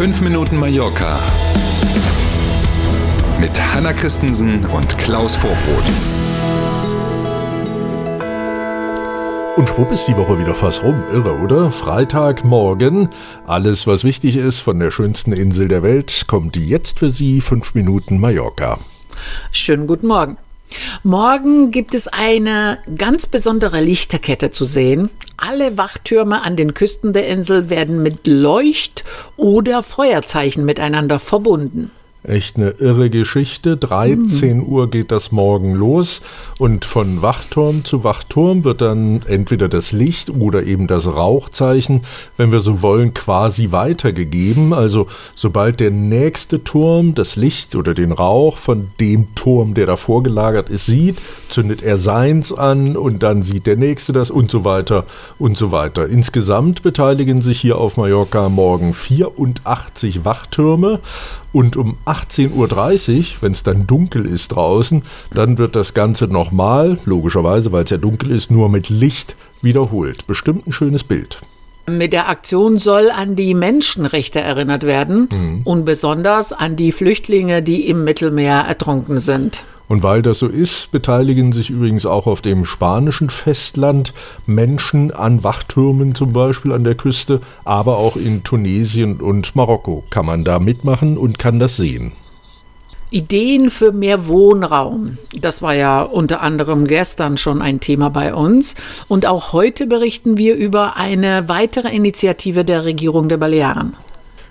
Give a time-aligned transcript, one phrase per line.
[0.00, 1.20] 5 Minuten Mallorca
[3.38, 5.84] mit Hanna Christensen und Klaus Vorbrot.
[9.58, 11.04] Und schwupp ist die Woche wieder fast rum.
[11.12, 11.70] Irre, oder?
[11.70, 13.10] Freitagmorgen.
[13.46, 17.74] Alles, was wichtig ist von der schönsten Insel der Welt, kommt jetzt für Sie 5
[17.74, 18.78] Minuten Mallorca.
[19.52, 20.38] Schönen guten Morgen.
[21.02, 25.10] Morgen gibt es eine ganz besondere Lichterkette zu sehen.
[25.36, 29.04] Alle Wachtürme an den Küsten der Insel werden mit Leucht-
[29.36, 31.90] oder Feuerzeichen miteinander verbunden.
[32.22, 33.78] Echt eine irre Geschichte.
[33.78, 34.64] 13 mhm.
[34.64, 36.20] Uhr geht das morgen los
[36.58, 42.02] und von Wachturm zu Wachturm wird dann entweder das Licht oder eben das Rauchzeichen,
[42.36, 44.74] wenn wir so wollen, quasi weitergegeben.
[44.74, 50.22] Also sobald der nächste Turm das Licht oder den Rauch von dem Turm, der davor
[50.22, 51.16] gelagert ist, sieht,
[51.48, 55.06] zündet er seins an und dann sieht der nächste das und so weiter
[55.38, 56.06] und so weiter.
[56.06, 61.00] Insgesamt beteiligen sich hier auf Mallorca morgen 84 Wachtürme
[61.52, 66.98] und um 18.30 Uhr, wenn es dann dunkel ist draußen, dann wird das Ganze nochmal,
[67.04, 70.26] logischerweise, weil es ja dunkel ist, nur mit Licht wiederholt.
[70.26, 71.40] Bestimmt ein schönes Bild.
[71.88, 75.62] Mit der Aktion soll an die Menschenrechte erinnert werden mhm.
[75.64, 79.64] und besonders an die Flüchtlinge, die im Mittelmeer ertrunken sind.
[79.90, 84.14] Und weil das so ist, beteiligen sich übrigens auch auf dem spanischen Festland
[84.46, 90.26] Menschen an Wachtürmen zum Beispiel an der Küste, aber auch in Tunesien und Marokko kann
[90.26, 92.12] man da mitmachen und kann das sehen.
[93.10, 95.18] Ideen für mehr Wohnraum.
[95.40, 98.76] Das war ja unter anderem gestern schon ein Thema bei uns.
[99.08, 103.96] Und auch heute berichten wir über eine weitere Initiative der Regierung der Balearen.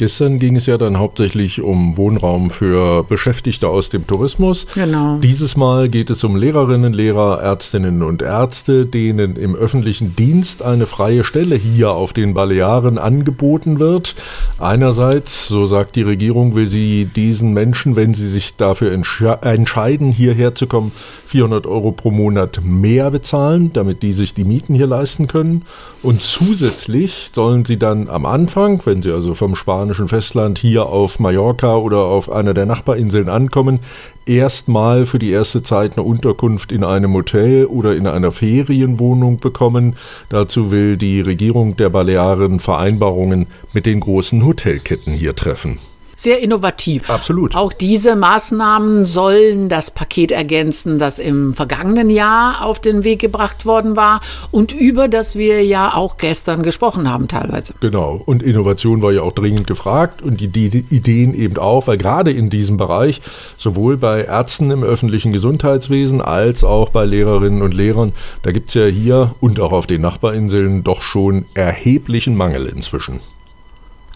[0.00, 4.66] Gestern ging es ja dann hauptsächlich um Wohnraum für Beschäftigte aus dem Tourismus.
[4.74, 5.18] Genau.
[5.18, 10.86] Dieses Mal geht es um Lehrerinnen, Lehrer, Ärztinnen und Ärzte, denen im öffentlichen Dienst eine
[10.86, 14.14] freie Stelle hier auf den Balearen angeboten wird.
[14.58, 20.54] Einerseits, so sagt die Regierung, will sie diesen Menschen, wenn sie sich dafür entscheiden, hierher
[20.54, 20.92] zu kommen,
[21.26, 25.66] 400 Euro pro Monat mehr bezahlen, damit die sich die Mieten hier leisten können.
[26.02, 30.86] Und zusätzlich sollen sie dann am Anfang, wenn sie also vom Spanischen spanischen Festland hier
[30.86, 33.80] auf Mallorca oder auf einer der Nachbarinseln ankommen,
[34.24, 39.96] erstmal für die erste Zeit eine Unterkunft in einem Hotel oder in einer Ferienwohnung bekommen.
[40.28, 45.80] Dazu will die Regierung der Balearen Vereinbarungen mit den großen Hotelketten hier treffen
[46.20, 47.08] sehr innovativ.
[47.08, 47.56] Absolut.
[47.56, 53.66] Auch diese Maßnahmen sollen das Paket ergänzen, das im vergangenen Jahr auf den Weg gebracht
[53.66, 54.20] worden war
[54.50, 57.74] und über das wir ja auch gestern gesprochen haben teilweise.
[57.80, 58.20] Genau.
[58.24, 62.30] Und Innovation war ja auch dringend gefragt und die, die Ideen eben auch, weil gerade
[62.30, 63.20] in diesem Bereich
[63.56, 68.74] sowohl bei Ärzten im öffentlichen Gesundheitswesen als auch bei Lehrerinnen und Lehrern, da gibt es
[68.74, 73.20] ja hier und auch auf den Nachbarinseln doch schon erheblichen Mangel inzwischen.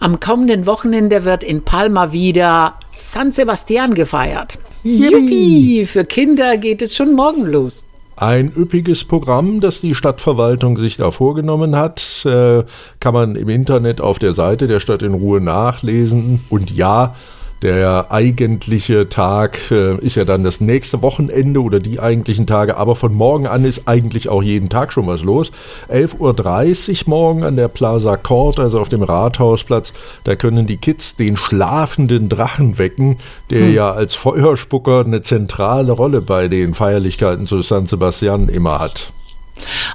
[0.04, 4.58] Am kommenden Wochenende wird in Palma wieder San Sebastian gefeiert.
[4.82, 5.86] Yippie!
[5.86, 7.86] Für Kinder geht es schon morgen los.
[8.14, 12.64] Ein üppiges Programm, das die Stadtverwaltung sich da vorgenommen hat, äh,
[13.00, 16.44] kann man im Internet auf der Seite der Stadt in Ruhe nachlesen.
[16.50, 17.14] Und ja,
[17.62, 22.96] der eigentliche Tag äh, ist ja dann das nächste Wochenende oder die eigentlichen Tage, aber
[22.96, 25.50] von morgen an ist eigentlich auch jeden Tag schon was los.
[25.90, 29.92] 11.30 Uhr morgen an der Plaza Court, also auf dem Rathausplatz,
[30.24, 33.18] da können die Kids den schlafenden Drachen wecken,
[33.50, 33.74] der hm.
[33.74, 39.12] ja als Feuerspucker eine zentrale Rolle bei den Feierlichkeiten zu San Sebastian immer hat.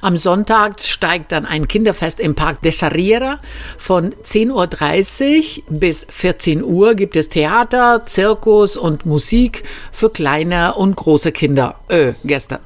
[0.02, 3.38] Am Sonntag steigt dann ein Kinderfest im Park de Sarriera.
[3.78, 10.96] Von 10.30 Uhr bis 14 Uhr gibt es Theater, Zirkus und Musik für kleine und
[10.96, 11.80] große Kinder.
[11.88, 12.60] Äh, Gäste.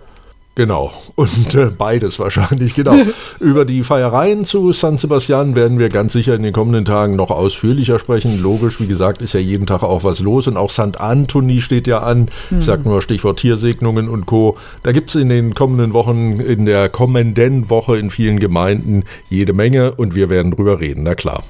[0.55, 2.95] Genau, und äh, beides wahrscheinlich, genau.
[3.39, 7.31] Über die Feiereien zu San Sebastian werden wir ganz sicher in den kommenden Tagen noch
[7.31, 8.41] ausführlicher sprechen.
[8.41, 10.99] Logisch, wie gesagt, ist ja jeden Tag auch was los und auch St.
[10.99, 12.29] Anthony steht ja an.
[12.49, 12.59] Mhm.
[12.59, 14.57] Ich sag nur Stichwort Tiersegnungen und Co.
[14.83, 19.53] Da gibt es in den kommenden Wochen, in der kommenden Woche in vielen Gemeinden jede
[19.53, 21.43] Menge und wir werden drüber reden, na klar.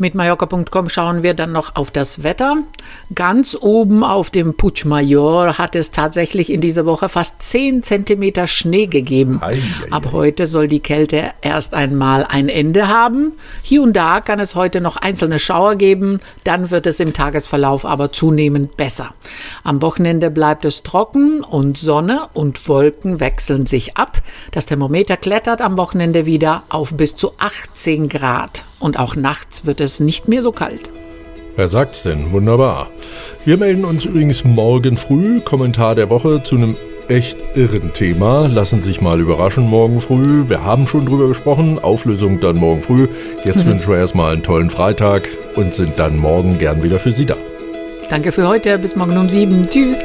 [0.00, 2.58] Mit Mallorca.com schauen wir dann noch auf das Wetter.
[3.16, 8.46] Ganz oben auf dem Puig Mayor hat es tatsächlich in dieser Woche fast 10 Zentimeter
[8.46, 9.40] Schnee gegeben.
[9.42, 9.60] Ei, ei,
[9.90, 13.32] Ab heute soll die Kälte erst einmal ein Ende haben.
[13.62, 16.20] Hier und da kann es heute noch einzelne Schauer geben.
[16.44, 19.08] Dann wird es im Tagesverlauf aber zunehmend besser.
[19.64, 24.22] Am Wochenende bleibt es trocken und Sonne und Wolken wechseln sich ab.
[24.52, 28.67] Das Thermometer klettert am Wochenende wieder auf bis zu 18 Grad.
[28.78, 30.90] Und auch nachts wird es nicht mehr so kalt.
[31.56, 32.32] Wer sagt's denn?
[32.32, 32.90] Wunderbar.
[33.44, 36.76] Wir melden uns übrigens morgen früh, Kommentar der Woche, zu einem
[37.08, 38.46] echt irren Thema.
[38.46, 40.48] Lassen sich mal überraschen morgen früh.
[40.48, 41.78] Wir haben schon drüber gesprochen.
[41.78, 43.08] Auflösung dann morgen früh.
[43.44, 43.70] Jetzt mhm.
[43.72, 47.36] wünschen wir erstmal einen tollen Freitag und sind dann morgen gern wieder für Sie da.
[48.08, 48.78] Danke für heute.
[48.78, 49.68] Bis morgen um sieben.
[49.68, 50.04] Tschüss.